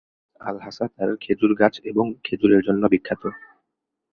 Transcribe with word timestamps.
আল-হাসা 0.41 0.85
তার 0.95 1.09
খেজুর 1.21 1.51
গাছ 1.55 1.75
এবং 1.83 2.05
খেজুরের 2.23 2.61
জন্য 2.63 2.83
বিখ্যাত। 2.87 3.23